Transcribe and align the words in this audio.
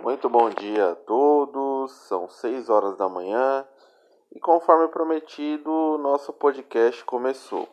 Muito 0.00 0.28
bom 0.28 0.48
dia 0.48 0.92
a 0.92 0.94
todos, 0.94 1.90
são 1.90 2.28
6 2.28 2.70
horas 2.70 2.96
da 2.96 3.08
manhã 3.08 3.66
e 4.32 4.38
conforme 4.38 4.86
prometido, 4.86 5.98
nosso 5.98 6.32
podcast 6.32 7.04
começou. 7.04 7.68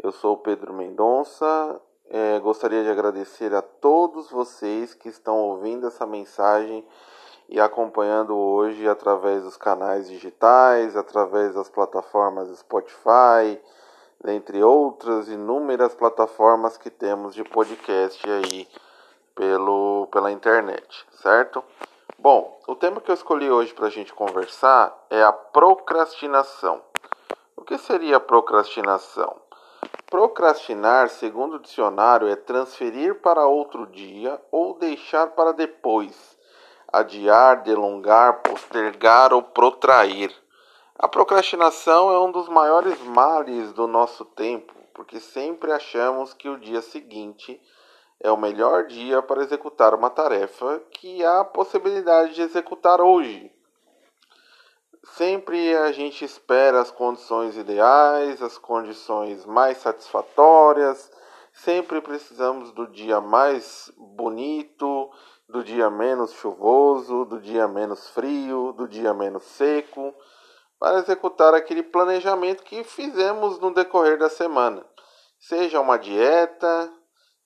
Eu 0.00 0.12
sou 0.12 0.34
o 0.34 0.38
Pedro 0.38 0.72
Mendonça, 0.72 1.80
é, 2.08 2.38
gostaria 2.38 2.84
de 2.84 2.90
agradecer 2.90 3.52
a 3.52 3.60
todos 3.60 4.30
vocês 4.30 4.94
que 4.94 5.08
estão 5.08 5.36
ouvindo 5.36 5.88
essa 5.88 6.06
mensagem 6.06 6.86
e 7.48 7.58
acompanhando 7.58 8.36
hoje 8.36 8.88
através 8.88 9.42
dos 9.42 9.56
canais 9.56 10.08
digitais, 10.08 10.94
através 10.94 11.56
das 11.56 11.68
plataformas 11.68 12.56
Spotify, 12.56 13.60
dentre 14.22 14.62
outras 14.62 15.28
inúmeras 15.28 15.92
plataformas 15.92 16.78
que 16.78 16.88
temos 16.88 17.34
de 17.34 17.42
podcast 17.42 18.30
aí 18.30 18.68
pelo, 19.38 20.08
pela 20.10 20.32
internet, 20.32 21.06
certo? 21.12 21.62
Bom, 22.18 22.60
o 22.66 22.74
tema 22.74 23.00
que 23.00 23.08
eu 23.08 23.14
escolhi 23.14 23.48
hoje 23.48 23.72
para 23.72 23.86
a 23.86 23.90
gente 23.90 24.12
conversar 24.12 24.92
é 25.08 25.22
a 25.22 25.32
procrastinação. 25.32 26.82
O 27.56 27.62
que 27.62 27.78
seria 27.78 28.18
procrastinação? 28.18 29.40
Procrastinar, 30.10 31.08
segundo 31.08 31.54
o 31.54 31.58
dicionário, 31.60 32.26
é 32.26 32.34
transferir 32.34 33.20
para 33.20 33.46
outro 33.46 33.86
dia 33.86 34.42
ou 34.50 34.76
deixar 34.76 35.28
para 35.28 35.52
depois, 35.52 36.36
adiar, 36.92 37.62
delongar, 37.62 38.42
postergar 38.42 39.32
ou 39.32 39.40
protrair. 39.40 40.34
A 40.98 41.06
procrastinação 41.06 42.10
é 42.10 42.18
um 42.18 42.32
dos 42.32 42.48
maiores 42.48 43.00
males 43.02 43.72
do 43.72 43.86
nosso 43.86 44.24
tempo, 44.24 44.74
porque 44.92 45.20
sempre 45.20 45.70
achamos 45.70 46.34
que 46.34 46.48
o 46.48 46.58
dia 46.58 46.82
seguinte 46.82 47.60
é 48.20 48.30
o 48.30 48.36
melhor 48.36 48.86
dia 48.86 49.22
para 49.22 49.42
executar 49.42 49.94
uma 49.94 50.10
tarefa 50.10 50.82
que 50.90 51.24
há 51.24 51.44
possibilidade 51.44 52.34
de 52.34 52.42
executar 52.42 53.00
hoje. 53.00 53.52
Sempre 55.16 55.76
a 55.76 55.92
gente 55.92 56.24
espera 56.24 56.80
as 56.80 56.90
condições 56.90 57.56
ideais, 57.56 58.42
as 58.42 58.58
condições 58.58 59.46
mais 59.46 59.78
satisfatórias, 59.78 61.10
sempre 61.52 62.00
precisamos 62.00 62.72
do 62.72 62.86
dia 62.86 63.20
mais 63.20 63.90
bonito, 63.96 65.10
do 65.48 65.64
dia 65.64 65.88
menos 65.88 66.32
chuvoso, 66.32 67.24
do 67.24 67.40
dia 67.40 67.66
menos 67.66 68.08
frio, 68.10 68.72
do 68.72 68.86
dia 68.86 69.14
menos 69.14 69.44
seco, 69.44 70.12
para 70.78 70.98
executar 70.98 71.54
aquele 71.54 71.82
planejamento 71.82 72.62
que 72.62 72.84
fizemos 72.84 73.58
no 73.58 73.72
decorrer 73.72 74.18
da 74.18 74.28
semana. 74.28 74.84
Seja 75.38 75.80
uma 75.80 75.96
dieta, 75.96 76.92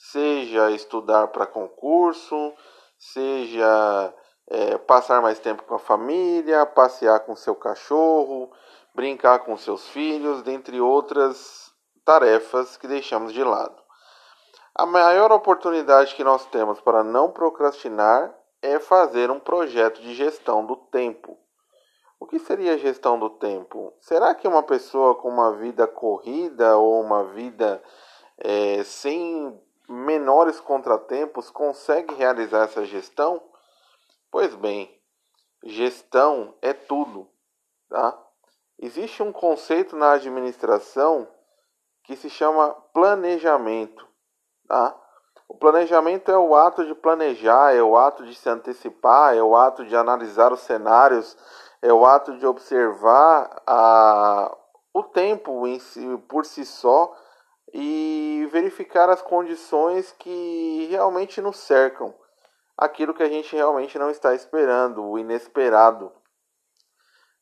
seja 0.00 0.70
estudar 0.70 1.28
para 1.28 1.46
concurso, 1.46 2.54
seja 2.98 4.14
é, 4.48 4.78
passar 4.78 5.20
mais 5.20 5.38
tempo 5.38 5.62
com 5.64 5.74
a 5.74 5.78
família, 5.78 6.64
passear 6.64 7.20
com 7.20 7.36
seu 7.36 7.54
cachorro, 7.54 8.50
brincar 8.94 9.40
com 9.40 9.56
seus 9.58 9.86
filhos, 9.88 10.42
dentre 10.42 10.80
outras 10.80 11.70
tarefas 12.02 12.78
que 12.78 12.88
deixamos 12.88 13.32
de 13.34 13.44
lado. 13.44 13.78
A 14.74 14.86
maior 14.86 15.30
oportunidade 15.32 16.14
que 16.14 16.24
nós 16.24 16.46
temos 16.46 16.80
para 16.80 17.04
não 17.04 17.30
procrastinar 17.30 18.34
é 18.62 18.78
fazer 18.78 19.30
um 19.30 19.38
projeto 19.38 20.00
de 20.00 20.14
gestão 20.14 20.64
do 20.64 20.76
tempo. 20.76 21.38
O 22.18 22.26
que 22.26 22.38
seria 22.38 22.78
gestão 22.78 23.18
do 23.18 23.28
tempo? 23.28 23.92
Será 24.00 24.34
que 24.34 24.48
uma 24.48 24.62
pessoa 24.62 25.14
com 25.14 25.28
uma 25.28 25.52
vida 25.56 25.86
corrida 25.86 26.76
ou 26.78 27.02
uma 27.02 27.24
vida 27.24 27.82
é, 28.38 28.82
sem 28.82 29.60
menores 29.90 30.60
contratempos 30.60 31.50
consegue 31.50 32.14
realizar 32.14 32.64
essa 32.64 32.84
gestão? 32.84 33.42
Pois 34.30 34.54
bem, 34.54 34.96
gestão 35.64 36.54
é 36.62 36.72
tudo, 36.72 37.28
tá? 37.88 38.16
Existe 38.78 39.22
um 39.22 39.32
conceito 39.32 39.96
na 39.96 40.12
administração 40.12 41.28
que 42.04 42.14
se 42.14 42.30
chama 42.30 42.70
planejamento, 42.94 44.06
tá? 44.68 44.96
O 45.48 45.56
planejamento 45.56 46.30
é 46.30 46.38
o 46.38 46.54
ato 46.54 46.86
de 46.86 46.94
planejar, 46.94 47.74
é 47.74 47.82
o 47.82 47.96
ato 47.96 48.24
de 48.24 48.36
se 48.36 48.48
antecipar, 48.48 49.34
é 49.34 49.42
o 49.42 49.56
ato 49.56 49.84
de 49.84 49.96
analisar 49.96 50.52
os 50.52 50.60
cenários, 50.60 51.36
é 51.82 51.92
o 51.92 52.06
ato 52.06 52.38
de 52.38 52.46
observar 52.46 53.60
a, 53.66 54.56
o 54.94 55.02
tempo 55.02 55.66
em 55.66 55.80
si, 55.80 56.06
por 56.28 56.46
si 56.46 56.64
só 56.64 57.12
e 57.72 58.09
verificar 58.50 59.08
as 59.08 59.22
condições 59.22 60.12
que 60.18 60.88
realmente 60.90 61.40
nos 61.40 61.56
cercam, 61.58 62.14
aquilo 62.76 63.14
que 63.14 63.22
a 63.22 63.28
gente 63.28 63.54
realmente 63.54 63.98
não 63.98 64.10
está 64.10 64.34
esperando, 64.34 65.04
o 65.04 65.18
inesperado. 65.18 66.12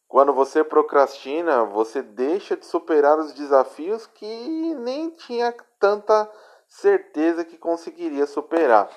Quando 0.07 0.33
você 0.33 0.65
procrastina, 0.65 1.65
você 1.65 2.03
deixa 2.03 2.57
de 2.57 2.65
superar 2.65 3.19
os 3.19 3.33
desafios 3.33 4.07
que 4.07 4.75
nem 4.77 5.11
tinha 5.11 5.55
tanta 5.79 6.31
certeza 6.67 7.45
que 7.45 7.59
conseguiria 7.59 8.27
superar, 8.27 8.91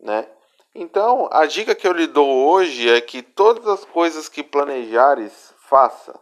né? 0.00 0.28
Então, 0.74 1.28
a 1.30 1.44
dica 1.44 1.74
que 1.74 1.86
eu 1.86 1.92
lhe 1.92 2.06
dou 2.06 2.48
hoje 2.48 2.88
é 2.88 3.00
que 3.00 3.22
todas 3.22 3.66
as 3.66 3.84
coisas 3.84 4.26
que 4.28 4.42
planejares, 4.42 5.54
faça. 5.68 6.18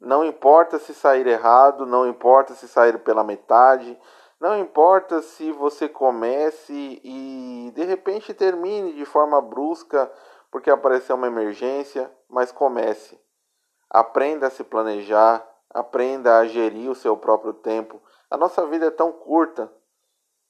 Não 0.00 0.24
importa 0.24 0.78
se 0.78 0.94
sair 0.94 1.26
errado, 1.26 1.84
não 1.84 2.08
importa 2.08 2.54
se 2.54 2.68
sair 2.68 2.98
pela 3.00 3.24
metade, 3.24 3.98
não 4.40 4.56
importa 4.56 5.20
se 5.20 5.50
você 5.50 5.88
comece 5.88 7.00
e 7.02 7.72
de 7.74 7.84
repente 7.84 8.32
termine 8.32 8.92
de 8.92 9.04
forma 9.04 9.40
brusca 9.40 10.10
porque 10.50 10.70
apareceu 10.70 11.16
uma 11.16 11.26
emergência, 11.26 12.10
mas 12.28 12.52
comece. 12.52 13.20
Aprenda 13.90 14.46
a 14.46 14.50
se 14.50 14.62
planejar, 14.62 15.46
aprenda 15.70 16.38
a 16.38 16.46
gerir 16.46 16.88
o 16.90 16.94
seu 16.94 17.16
próprio 17.16 17.52
tempo. 17.52 18.00
A 18.30 18.36
nossa 18.36 18.64
vida 18.66 18.86
é 18.86 18.90
tão 18.90 19.10
curta. 19.10 19.72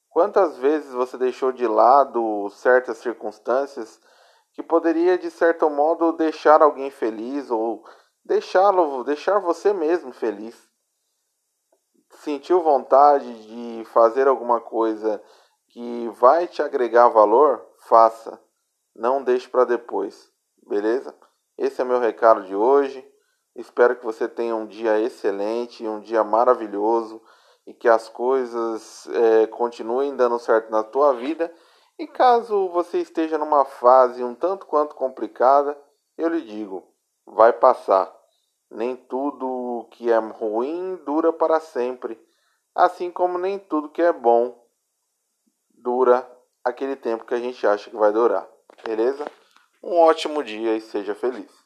Quantas 0.09 0.57
vezes 0.57 0.91
você 0.93 1.17
deixou 1.17 1.51
de 1.51 1.67
lado 1.67 2.49
certas 2.51 2.97
circunstâncias 2.97 3.99
que 4.53 4.61
poderia 4.61 5.17
de 5.17 5.31
certo 5.31 5.69
modo 5.69 6.11
deixar 6.13 6.61
alguém 6.61 6.91
feliz 6.91 7.49
ou 7.49 7.83
deixá-lo, 8.29 9.03
deixar 9.03 9.39
você 9.39 9.73
mesmo 9.73 10.13
feliz. 10.13 10.55
Sentiu 12.11 12.61
vontade 12.61 13.47
de 13.47 13.85
fazer 13.85 14.27
alguma 14.27 14.61
coisa 14.61 15.21
que 15.69 16.07
vai 16.09 16.47
te 16.47 16.61
agregar 16.61 17.09
valor? 17.09 17.65
Faça. 17.87 18.39
Não 18.95 19.23
deixe 19.23 19.49
para 19.49 19.65
depois. 19.65 20.31
Beleza? 20.67 21.15
Esse 21.57 21.81
é 21.81 21.83
meu 21.83 21.99
recado 21.99 22.43
de 22.43 22.55
hoje. 22.55 23.05
Espero 23.55 23.95
que 23.95 24.05
você 24.05 24.27
tenha 24.27 24.55
um 24.55 24.67
dia 24.67 24.99
excelente, 24.99 25.87
um 25.87 25.99
dia 25.99 26.23
maravilhoso 26.23 27.21
e 27.65 27.73
que 27.73 27.87
as 27.87 28.07
coisas 28.09 29.07
é, 29.07 29.47
continuem 29.47 30.15
dando 30.15 30.37
certo 30.37 30.69
na 30.69 30.83
tua 30.83 31.13
vida. 31.13 31.51
E 31.97 32.07
caso 32.07 32.69
você 32.69 32.99
esteja 32.99 33.39
numa 33.39 33.65
fase 33.65 34.23
um 34.23 34.35
tanto 34.35 34.67
quanto 34.67 34.95
complicada, 34.95 35.77
eu 36.17 36.29
lhe 36.29 36.41
digo, 36.41 36.87
vai 37.25 37.51
passar. 37.51 38.18
Nem 38.71 38.95
tudo 38.95 39.87
que 39.91 40.11
é 40.11 40.17
ruim 40.17 40.95
dura 41.05 41.33
para 41.33 41.59
sempre, 41.59 42.19
assim 42.75 43.09
como 43.11 43.37
nem 43.37 43.57
tudo 43.57 43.89
que 43.89 44.01
é 44.01 44.13
bom 44.13 44.59
dura 45.71 46.29
aquele 46.63 46.95
tempo 46.95 47.25
que 47.25 47.33
a 47.33 47.39
gente 47.39 47.65
acha 47.65 47.89
que 47.89 47.95
vai 47.95 48.11
durar. 48.11 48.47
Beleza? 48.83 49.25
Um 49.81 49.97
ótimo 49.97 50.43
dia 50.43 50.75
e 50.75 50.81
seja 50.81 51.15
feliz. 51.15 51.58